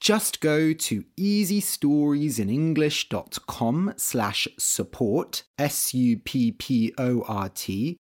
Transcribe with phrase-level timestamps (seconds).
[0.00, 6.16] Just go to easystoriesinenglish.com slash support, S-U-P-P-O-R-T,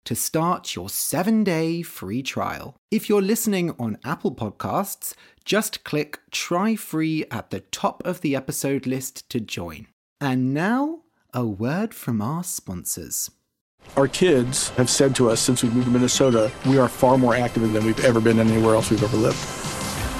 [0.04, 2.76] to start your seven-day free trial.
[2.92, 8.36] If you're listening on Apple Podcasts, just click Try Free at the top of the
[8.36, 9.88] episode list to join.
[10.20, 11.00] And now,
[11.34, 13.28] a word from our sponsors.
[13.96, 17.34] Our kids have said to us since we moved to Minnesota, we are far more
[17.34, 19.67] active than we've ever been anywhere else we've ever lived.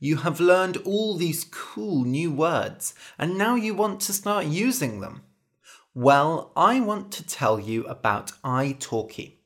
[0.00, 5.00] You have learned all these cool new words, and now you want to start using
[5.00, 5.22] them.
[5.92, 9.38] Well, I want to tell you about italki.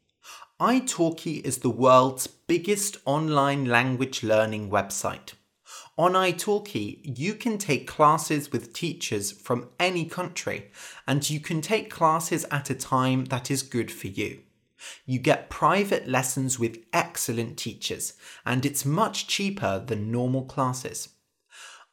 [0.61, 5.33] italki is the world's biggest online language learning website.
[5.97, 10.71] On italki, you can take classes with teachers from any country,
[11.07, 14.41] and you can take classes at a time that is good for you.
[15.07, 21.11] You get private lessons with excellent teachers, and it's much cheaper than normal classes.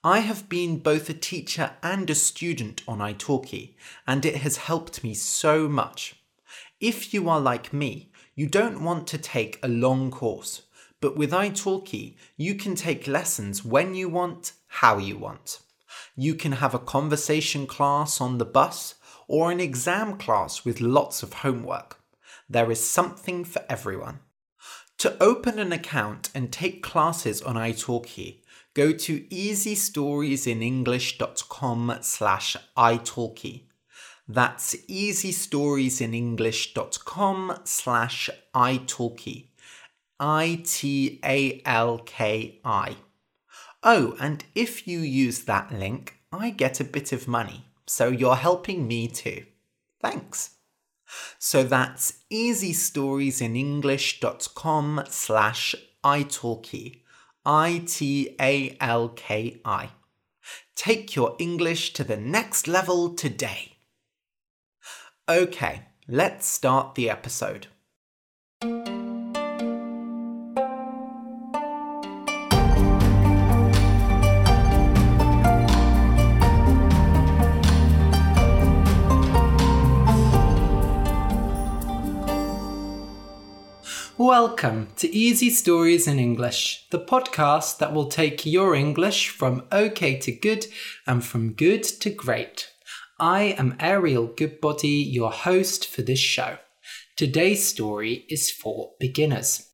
[0.04, 3.76] I have been both a teacher and a student on italki,
[4.08, 6.16] and it has helped me so much.
[6.80, 10.62] If you are like me, you don't want to take a long course,
[11.02, 15.60] but with italki, you can take lessons when you want, how you want.
[16.16, 18.96] You can have a conversation class on the bus
[19.28, 21.99] or an exam class with lots of homework.
[22.50, 24.20] There is something for everyone.
[25.00, 28.42] To open an account and take classes on italki,
[28.74, 33.62] go to easystoriesinenglish.com slash italki.
[34.28, 39.46] That's easystoriesinenglish.com slash italki.
[40.20, 40.66] I-T-A-L-K-I.
[43.82, 48.36] Oh, and if you use that link, I get a bit of money, so you're
[48.36, 49.46] helping me too.
[50.02, 50.59] Thanks.
[51.38, 57.02] So that's easystoriesinenglish.com slash italki.
[57.46, 58.30] I-T-A-L-K-I.
[60.76, 63.78] Take your English to the next level today.
[65.28, 67.68] Okay, let's start the episode.
[84.30, 90.20] Welcome to Easy Stories in English, the podcast that will take your English from okay
[90.20, 90.68] to good
[91.08, 92.70] and from good to great.
[93.20, 96.60] I am Ariel Goodbody, your host for this show.
[97.18, 99.68] Today's story is for beginners.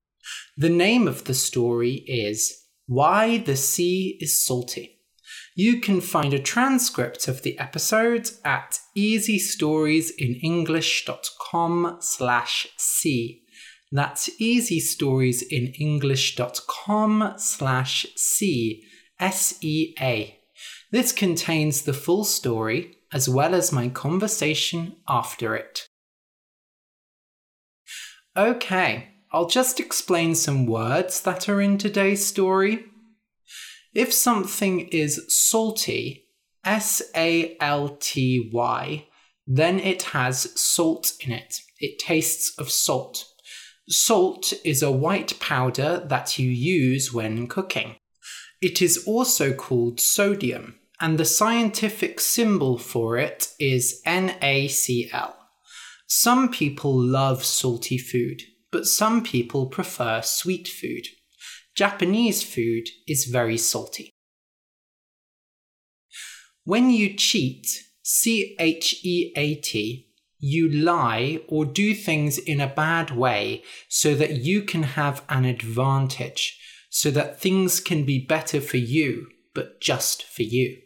[0.55, 5.01] The name of the story is Why the Sea is Salty.
[5.53, 13.41] You can find a transcript of the episode at easystoriesinenglish.com slash sea.
[13.91, 18.83] That's easystoriesinenglish.com slash sea,
[19.19, 20.39] S-E-A.
[20.91, 25.87] This contains the full story as well as my conversation after it.
[28.35, 32.85] Okay, I'll just explain some words that are in today's story.
[33.93, 36.25] If something is salty,
[36.65, 39.07] S A L T Y,
[39.47, 41.55] then it has salt in it.
[41.79, 43.25] It tastes of salt.
[43.87, 47.95] Salt is a white powder that you use when cooking.
[48.61, 55.33] It is also called sodium, and the scientific symbol for it is NaCl.
[56.07, 58.41] Some people love salty food,
[58.71, 61.07] but some people prefer sweet food.
[61.75, 64.09] Japanese food is very salty.
[66.63, 67.67] When you cheat,
[68.01, 70.04] C H E A T,
[70.53, 75.43] you lie or do things in a bad way so that you can have an
[75.43, 76.59] advantage.
[77.01, 80.77] so that things can be better for you, but just for you.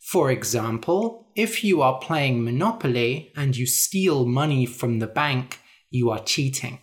[0.00, 5.60] For example, if you are playing Monopoly and you steal money from the bank,
[5.90, 6.80] you are cheating.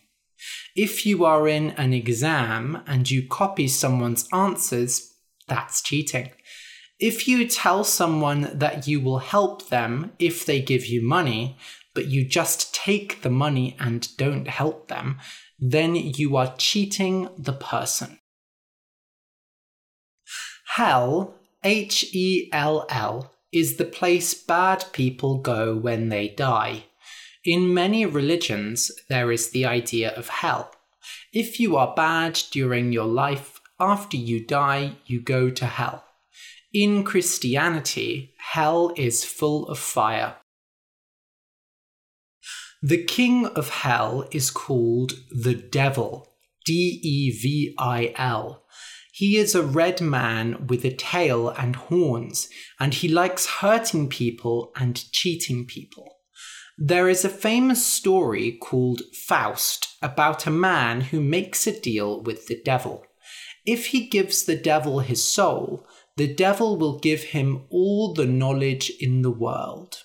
[0.74, 5.12] If you are in an exam and you copy someone's answers,
[5.50, 6.32] that's cheating.
[6.98, 11.58] If you tell someone that you will help them if they give you money,
[11.96, 15.18] but you just take the money and don't help them,
[15.58, 18.20] then you are cheating the person.
[20.76, 21.34] Hell,
[21.64, 26.84] H E L L, is the place bad people go when they die.
[27.46, 30.72] In many religions, there is the idea of hell.
[31.32, 36.04] If you are bad during your life, after you die, you go to hell.
[36.74, 40.36] In Christianity, hell is full of fire.
[42.88, 46.36] The king of hell is called the devil,
[46.68, 48.64] D E V I L.
[49.12, 52.48] He is a red man with a tail and horns,
[52.80, 56.18] and he likes hurting people and cheating people.
[56.78, 62.46] There is a famous story called Faust about a man who makes a deal with
[62.46, 63.04] the devil.
[63.66, 65.88] If he gives the devil his soul,
[66.18, 70.04] the devil will give him all the knowledge in the world.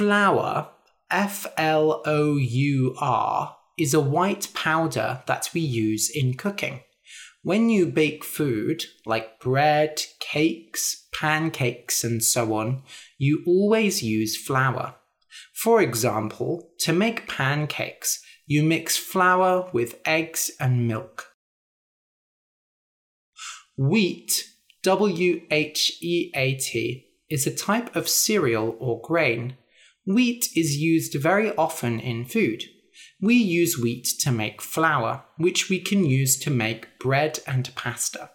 [0.00, 0.70] Flour,
[1.10, 6.80] F L O U R, is a white powder that we use in cooking.
[7.42, 12.82] When you bake food, like bread, cakes, pancakes, and so on,
[13.18, 14.94] you always use flour.
[15.52, 21.26] For example, to make pancakes, you mix flour with eggs and milk.
[23.76, 24.48] Wheat,
[24.82, 29.58] W H E A T, is a type of cereal or grain.
[30.12, 32.64] Wheat is used very often in food.
[33.20, 38.30] We use wheat to make flour, which we can use to make bread and pasta.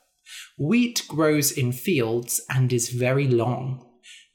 [0.58, 3.86] Wheat grows in fields and is very long.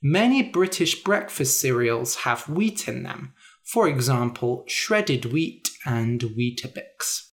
[0.03, 3.33] Many British breakfast cereals have wheat in them,
[3.65, 7.31] for example, shredded wheat and Weetabix.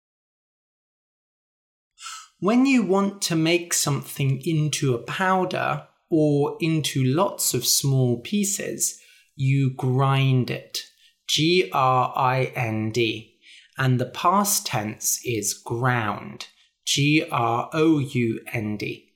[2.40, 8.98] When you want to make something into a powder or into lots of small pieces,
[9.34, 10.80] you grind it.
[11.28, 13.38] G R I N D.
[13.78, 16.48] And the past tense is ground.
[16.84, 19.12] G R O U N D.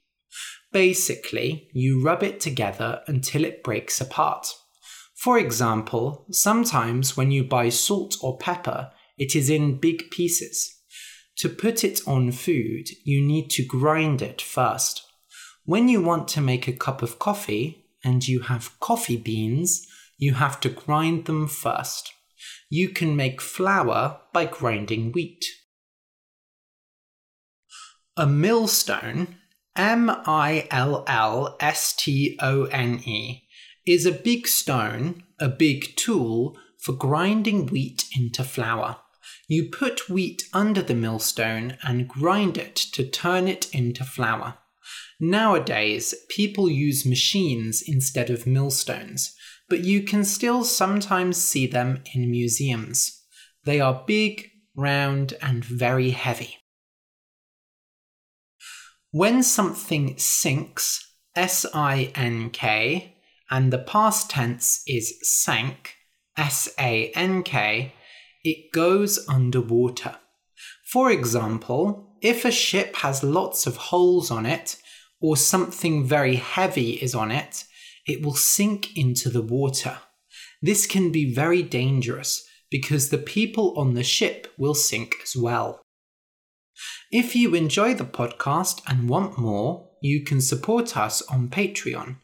[0.73, 4.47] Basically, you rub it together until it breaks apart.
[5.15, 10.73] For example, sometimes when you buy salt or pepper, it is in big pieces.
[11.39, 15.03] To put it on food, you need to grind it first.
[15.65, 19.87] When you want to make a cup of coffee and you have coffee beans,
[20.19, 22.13] you have to grind them first.
[22.69, 25.45] You can make flour by grinding wheat.
[28.17, 29.37] A millstone,
[29.77, 33.43] M I L L S T O N E,
[33.87, 38.97] is a big stone, a big tool for grinding wheat into flour.
[39.49, 44.59] You put wheat under the millstone and grind it to turn it into flour.
[45.21, 49.36] Nowadays, people use machines instead of millstones,
[49.69, 53.23] but you can still sometimes see them in museums.
[53.65, 56.57] They are big, round, and very heavy.
[59.11, 61.03] When something sinks,
[61.35, 63.17] S I N K,
[63.51, 65.95] and the past tense is sank,
[66.37, 67.95] S A N K,
[68.45, 70.17] it goes underwater.
[70.85, 74.77] For example, if a ship has lots of holes on it,
[75.21, 77.65] or something very heavy is on it,
[78.07, 79.99] it will sink into the water.
[80.63, 85.81] This can be very dangerous because the people on the ship will sink as well.
[87.11, 92.17] If you enjoy the podcast and want more, you can support us on Patreon.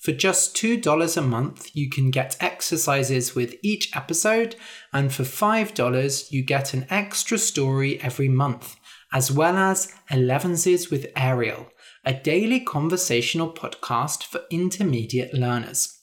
[0.00, 4.54] For just $2 a month, you can get exercises with each episode,
[4.92, 8.76] and for $5, you get an extra story every month,
[9.12, 11.68] as well as Elevenses with Ariel,
[12.08, 15.94] a daily conversational podcast for intermediate learners.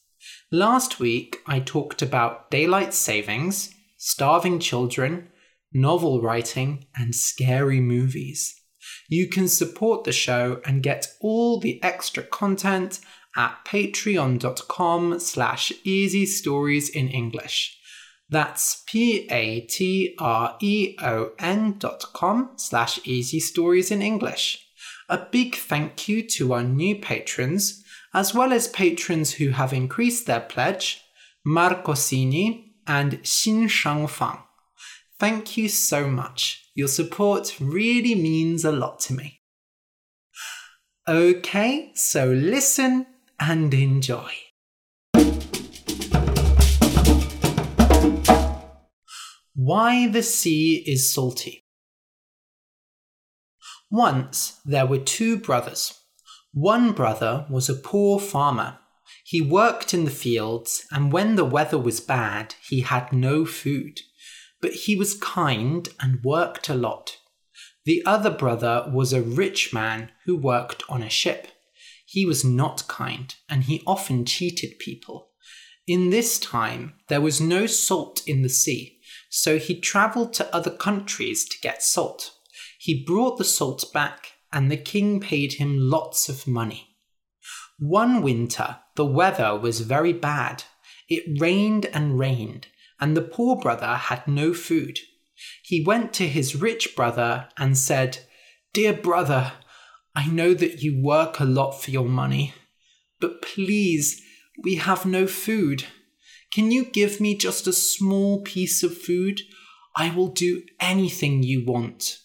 [0.51, 5.29] Last week, I talked about daylight savings, starving children,
[5.73, 8.53] novel writing, and scary movies.
[9.09, 12.99] You can support the show and get all the extra content
[13.35, 17.79] at patreon.com slash easy stories in English.
[18.29, 19.67] That's p-a-t-r-e-o-n
[21.79, 24.64] dot com slash easy stories in English.
[25.07, 27.83] A big thank you to our new patrons,
[28.13, 31.03] as well as patrons who have increased their pledge,
[31.45, 34.41] Marcosini and Xin Shangfang.
[35.19, 36.71] Thank you so much.
[36.73, 39.41] Your support really means a lot to me.
[41.07, 43.05] Okay, so listen
[43.39, 44.31] and enjoy.
[49.53, 51.64] Why the sea is salty.
[53.91, 56.01] Once there were two brothers.
[56.53, 58.79] One brother was a poor farmer.
[59.23, 63.99] He worked in the fields, and when the weather was bad, he had no food.
[64.61, 67.17] But he was kind and worked a lot.
[67.85, 71.47] The other brother was a rich man who worked on a ship.
[72.05, 75.29] He was not kind, and he often cheated people.
[75.87, 78.99] In this time, there was no salt in the sea,
[79.29, 82.34] so he travelled to other countries to get salt.
[82.85, 86.95] He brought the salt back, and the king paid him lots of money.
[87.79, 90.65] One winter, the weather was very bad.
[91.09, 92.67] It rained and rained,
[92.99, 94.99] and the poor brother had no food.
[95.63, 98.19] He went to his rich brother and said,
[98.71, 99.53] Dear brother,
[100.15, 102.53] I know that you work a lot for your money,
[103.19, 104.21] but please,
[104.61, 105.85] we have no food.
[106.53, 109.41] Can you give me just a small piece of food?
[109.95, 112.19] I will do anything you want.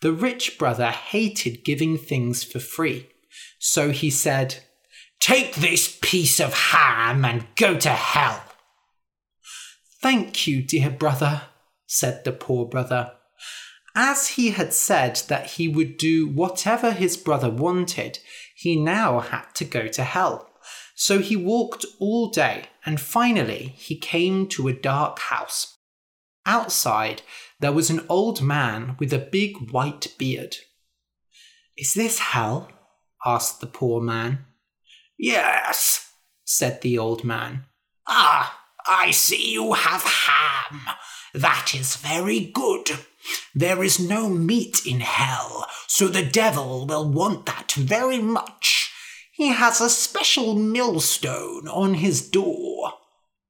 [0.00, 3.08] The rich brother hated giving things for free,
[3.58, 4.56] so he said,
[5.20, 8.42] Take this piece of ham and go to hell.
[10.00, 11.42] Thank you, dear brother,
[11.86, 13.12] said the poor brother.
[13.94, 18.20] As he had said that he would do whatever his brother wanted,
[18.54, 20.48] he now had to go to hell.
[20.94, 25.76] So he walked all day, and finally he came to a dark house.
[26.46, 27.22] Outside,
[27.60, 30.56] there was an old man with a big white beard.
[31.76, 32.70] Is this hell?
[33.24, 34.46] asked the poor man.
[35.18, 36.12] Yes,
[36.44, 37.66] said the old man.
[38.06, 40.80] Ah, I see you have ham.
[41.34, 42.90] That is very good.
[43.54, 48.90] There is no meat in hell, so the devil will want that very much.
[49.32, 52.94] He has a special millstone on his door.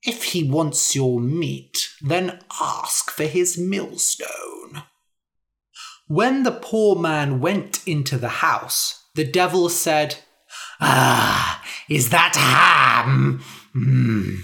[0.02, 4.82] If he wants your meat, then ask for his millstone.
[6.06, 10.16] When the poor man went into the house, the devil said,
[10.80, 13.42] Ah, is that ham?
[13.74, 14.38] Mm,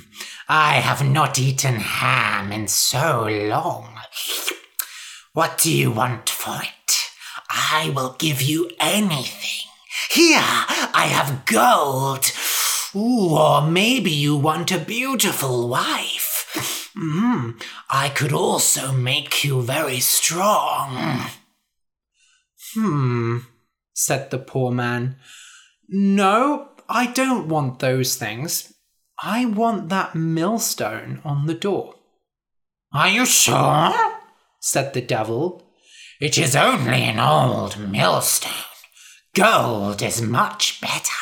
[0.48, 3.98] I have not eaten ham in so long.
[5.32, 6.96] What do you want for it?
[7.50, 9.70] I will give you anything.
[10.10, 12.26] Here, I have gold.
[12.98, 16.90] Or maybe you want a beautiful wife.
[16.96, 21.26] Mm, I could also make you very strong.
[22.72, 23.38] Hmm,
[23.92, 25.16] said the poor man.
[25.90, 28.72] No, I don't want those things.
[29.22, 31.96] I want that millstone on the door.
[32.94, 33.92] Are you sure?
[34.58, 35.70] said the devil.
[36.18, 38.52] It is only an old millstone.
[39.34, 41.15] Gold is much better.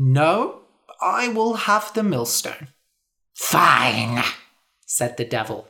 [0.00, 0.60] No,
[1.02, 2.68] I will have the millstone.
[3.34, 4.22] Fine,
[4.86, 5.68] said the devil.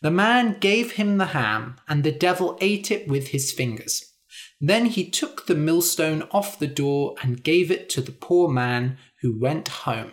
[0.00, 4.14] The man gave him the ham, and the devil ate it with his fingers.
[4.58, 8.96] Then he took the millstone off the door and gave it to the poor man,
[9.20, 10.12] who went home.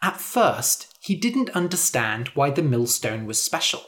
[0.00, 3.82] At first, he didn't understand why the millstone was special,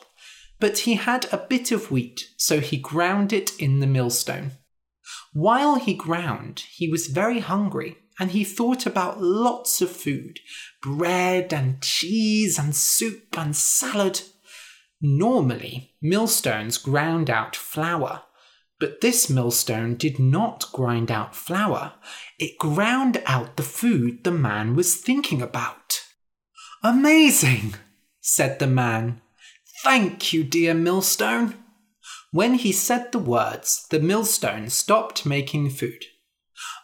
[0.59, 4.53] but he had a bit of wheat, so he ground it in the millstone.
[5.33, 10.41] While he ground, he was very hungry and he thought about lots of food
[10.83, 14.23] bread and cheese and soup and salad.
[15.01, 18.23] Normally, millstones ground out flour,
[18.81, 21.95] but this millstone did not grind out flour.
[22.39, 26.01] It ground out the food the man was thinking about.
[26.83, 27.75] Amazing,
[28.21, 29.21] said the man.
[29.83, 31.55] Thank you, dear millstone.
[32.31, 36.05] When he said the words, the millstone stopped making food.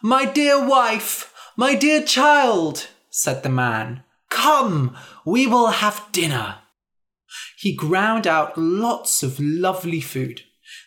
[0.01, 6.59] My dear wife, my dear child, said the man, come, we will have dinner.
[7.57, 10.41] He ground out lots of lovely food.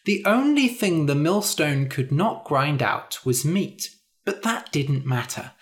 [0.05, 3.91] The only thing the millstone could not grind out was meat,
[4.25, 5.53] but that didn't matter.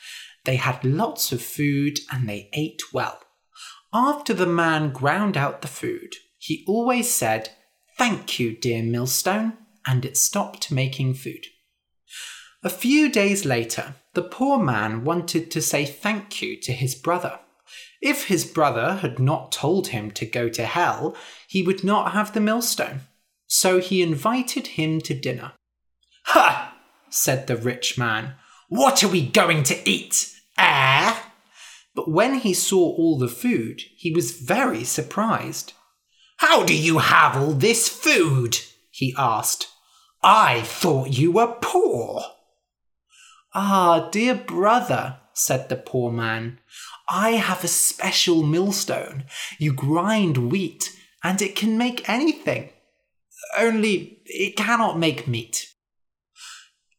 [0.45, 3.21] They had lots of food and they ate well.
[3.93, 7.51] After the man ground out the food, he always said,
[7.97, 9.55] Thank you, dear millstone,
[9.87, 11.47] and it stopped making food.
[12.67, 17.39] A few days later, the poor man wanted to say thank you to his brother.
[18.03, 21.15] If his brother had not told him to go to hell,
[21.47, 23.03] he would not have the millstone.
[23.47, 25.53] So he invited him to dinner.
[26.25, 26.77] Ha!
[27.09, 28.35] said the rich man.
[28.69, 30.35] What are we going to eat?
[30.59, 31.17] Eh?
[31.95, 35.73] But when he saw all the food, he was very surprised.
[36.39, 38.59] How do you have all this food?
[38.91, 39.69] he asked.
[40.21, 42.25] I thought you were poor.
[43.59, 46.61] Ah, dear brother, said the poor man,
[47.09, 49.25] I have a special millstone.
[49.59, 50.95] You grind wheat,
[51.25, 52.69] and it can make anything.
[53.57, 55.73] Only it cannot make meat.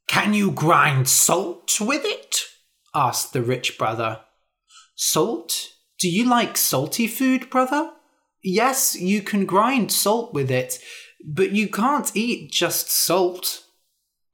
[0.08, 2.46] Can you grind salt with it?
[2.96, 4.22] asked the rich brother.
[4.96, 5.74] Salt?
[6.00, 7.92] Do you like salty food, brother?
[8.42, 10.80] Yes, you can grind salt with it,
[11.24, 13.64] but you can't eat just salt.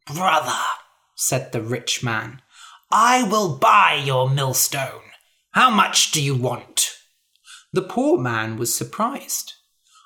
[0.05, 0.61] Brother,
[1.23, 2.41] said the rich man,
[2.91, 5.01] I will buy your millstone.
[5.51, 6.97] How much do you want?
[7.71, 9.53] The poor man was surprised.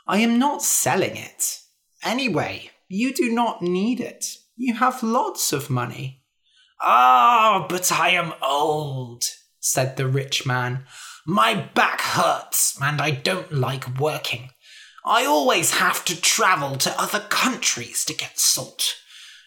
[0.07, 1.59] I am not selling it.
[2.03, 4.25] Anyway, you do not need it.
[4.55, 6.23] You have lots of money.
[6.81, 9.25] Ah, oh, but I am old,
[9.59, 10.85] said the rich man.
[11.25, 14.51] My back hurts and I don't like working.
[15.03, 18.95] I always have to travel to other countries to get salt.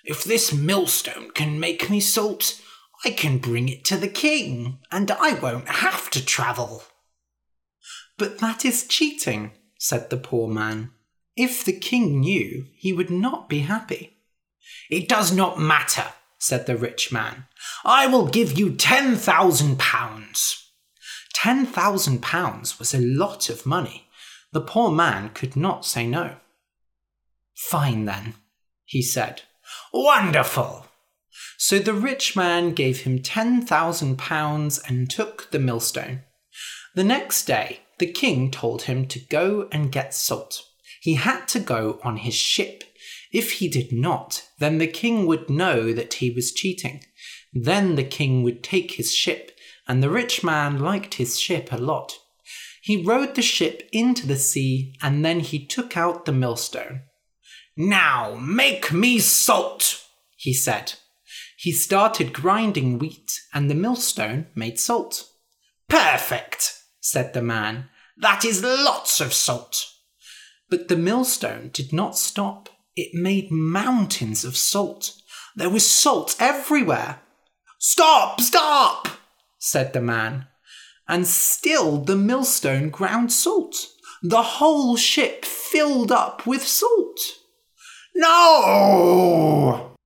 [0.05, 2.61] If this millstone can make me salt,
[3.05, 6.83] I can bring it to the king and I won't have to travel.
[8.19, 10.91] But that is cheating, said the poor man.
[11.37, 14.19] If the king knew, he would not be happy.
[14.91, 16.05] It does not matter,
[16.39, 17.47] said the rich man.
[17.85, 20.71] I will give you ten thousand pounds.
[21.33, 24.09] Ten thousand pounds was a lot of money.
[24.53, 26.37] The poor man could not say no.
[27.55, 28.35] Fine then,
[28.85, 29.43] he said.
[29.93, 30.87] Wonderful.
[31.59, 36.23] So the rich man gave him ten thousand pounds and took the millstone.
[36.95, 40.63] The next day, the king told him to go and get salt.
[41.01, 42.85] He had to go on his ship.
[43.33, 47.05] If he did not, then the king would know that he was cheating.
[47.53, 49.53] Then the king would take his ship
[49.91, 52.17] and the rich man liked his ship a lot.
[52.81, 57.03] He rowed the ship into the sea, and then he took out the millstone.
[57.77, 60.05] Now make me salt,
[60.37, 60.95] he said.
[61.57, 65.29] He started grinding wheat, and the millstone made salt.
[65.89, 67.89] Perfect, said the man.
[68.17, 69.87] That is lots of salt.
[70.71, 72.69] But the millstone did not stop.
[72.97, 75.13] It made mountains of salt.
[75.57, 77.21] There was salt everywhere.
[77.79, 78.41] Stop!
[78.41, 79.09] Stop!
[79.59, 80.47] said the man.
[81.09, 83.87] And still the millstone ground salt.
[84.23, 87.21] The whole ship filled up with salt.
[88.15, 89.97] No!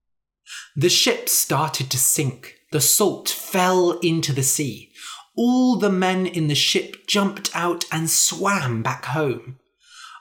[0.77, 2.57] The ship started to sink.
[2.73, 4.91] The salt fell into the sea.
[5.37, 9.59] All the men in the ship jumped out and swam back home.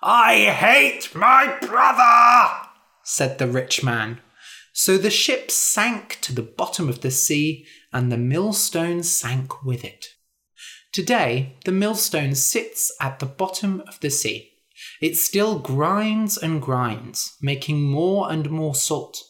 [0.02, 2.68] I hate my brother,
[3.04, 4.20] said the rich man.
[4.74, 9.86] So the ship sank to the bottom of the sea, and the millstone sank with
[9.86, 10.08] it.
[10.92, 14.53] Today, the millstone sits at the bottom of the sea.
[15.04, 19.22] It still grinds and grinds, making more and more salt,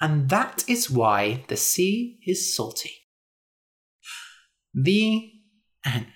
[0.00, 2.90] and that is why the sea is salty.
[4.74, 5.30] The
[5.86, 6.06] end.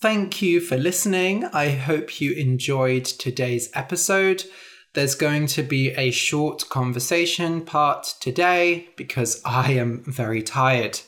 [0.00, 1.46] Thank you for listening.
[1.46, 4.44] I hope you enjoyed today's episode.
[4.94, 11.00] There's going to be a short conversation part today because I am very tired.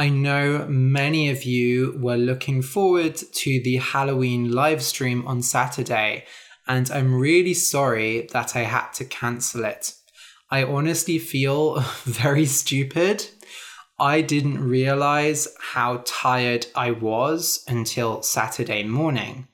[0.00, 6.24] I know many of you were looking forward to the Halloween live stream on Saturday,
[6.66, 9.92] and I'm really sorry that I had to cancel it.
[10.50, 13.26] I honestly feel very stupid
[13.98, 19.48] I didn't realize how tired I was until Saturday morning.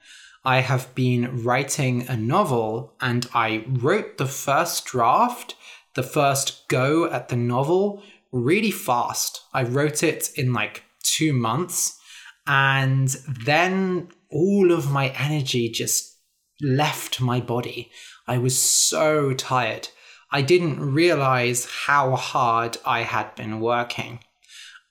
[0.45, 5.57] I have been writing a novel and I wrote the first draft,
[5.95, 8.01] the first go at the novel,
[8.37, 9.41] really fast.
[9.53, 11.99] I wrote it in like two months
[12.47, 13.09] and
[13.45, 16.17] then all of my energy just
[16.61, 17.91] left my body.
[18.27, 19.89] I was so tired.
[20.31, 24.21] I didn't realize how hard I had been working.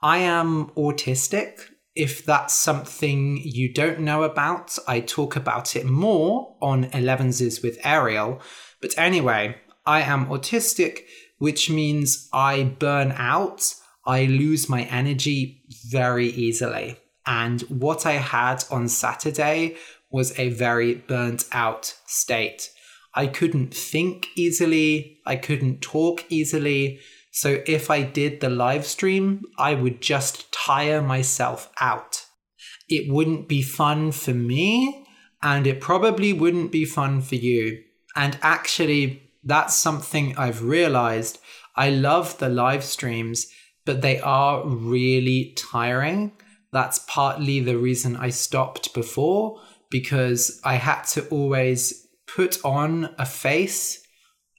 [0.02, 1.70] I am autistic.
[1.96, 7.80] If that's something you don't know about, I talk about it more on Elevenses with
[7.86, 8.42] Ariel.
[8.82, 9.56] But anyway,
[9.86, 11.02] I am autistic,
[11.38, 13.74] which means I burn out,
[14.06, 16.98] I lose my energy very easily.
[17.26, 19.78] And what I had on Saturday
[20.12, 22.70] was a very burnt out state.
[23.16, 27.00] I couldn't think easily, I couldn't talk easily.
[27.32, 32.26] So if I did the live stream, I would just tire myself out.
[32.88, 35.06] It wouldn't be fun for me,
[35.42, 37.82] and it probably wouldn't be fun for you.
[38.16, 41.40] And actually, that's something I've realized.
[41.76, 43.48] I love the live streams,
[43.86, 46.34] but they are really tiring.
[46.72, 53.26] That's partly the reason I stopped before because I had to always put on a
[53.26, 54.06] face,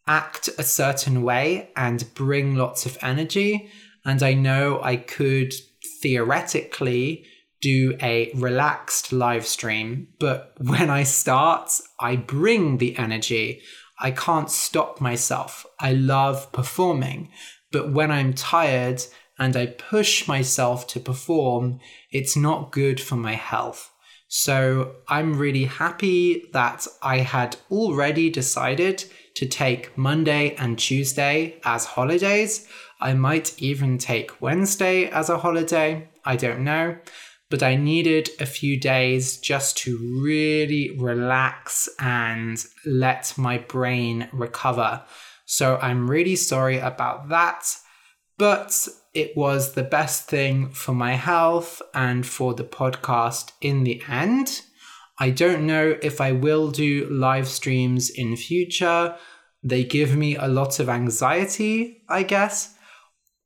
[0.06, 3.70] act a certain way, and bring lots of energy.
[4.04, 5.52] And I know I could
[6.00, 7.26] theoretically
[7.60, 11.70] do a relaxed live stream, but when I start,
[12.00, 13.62] I bring the energy.
[13.98, 15.66] I can't stop myself.
[15.80, 17.30] I love performing,
[17.72, 19.02] but when I'm tired
[19.38, 21.80] and I push myself to perform,
[22.10, 23.90] it's not good for my health.
[24.28, 29.04] So I'm really happy that I had already decided
[29.36, 32.66] to take Monday and Tuesday as holidays.
[33.00, 36.08] I might even take Wednesday as a holiday.
[36.24, 36.96] I don't know.
[37.48, 45.04] But I needed a few days just to really relax and let my brain recover.
[45.44, 47.76] So I'm really sorry about that.
[48.36, 54.02] But it was the best thing for my health and for the podcast in the
[54.08, 54.62] end.
[55.18, 59.16] I don't know if I will do live streams in future.
[59.62, 62.75] They give me a lot of anxiety, I guess.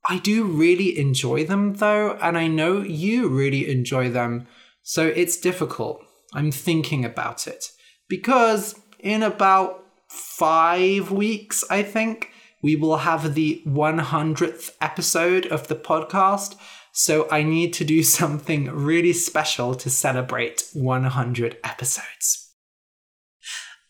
[0.09, 4.47] I do really enjoy them though, and I know you really enjoy them,
[4.81, 6.03] so it's difficult.
[6.33, 7.71] I'm thinking about it.
[8.07, 12.29] Because in about five weeks, I think,
[12.61, 16.55] we will have the 100th episode of the podcast.
[16.91, 22.49] So I need to do something really special to celebrate 100 episodes.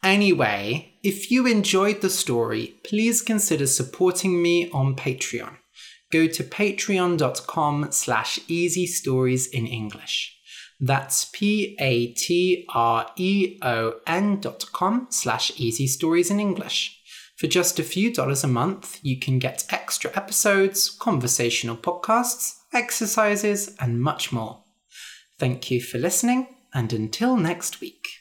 [0.03, 5.57] Anyway, if you enjoyed the story, please consider supporting me on Patreon.
[6.11, 10.37] Go to patreon.com slash easy stories in English.
[10.79, 11.77] That's p-a-t-r-e-o-n
[14.39, 16.97] dot com slash easy stories in English.
[17.37, 23.75] For just a few dollars a month, you can get extra episodes, conversational podcasts, exercises,
[23.79, 24.63] and much more.
[25.39, 28.20] Thank you for listening, and until next week.